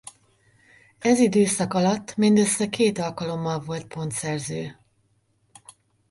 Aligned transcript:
Ez 0.99 1.19
időszak 1.19 1.73
alatt 1.73 2.15
mindössze 2.15 2.69
két 2.69 2.97
alkalommal 2.99 3.59
volt 3.59 3.87
pontszerző. 3.87 4.75